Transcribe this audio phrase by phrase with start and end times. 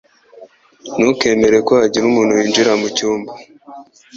[0.95, 3.31] Ntukemere ko hagira umuntu winjira mucyumba.